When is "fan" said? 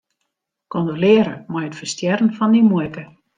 2.37-2.53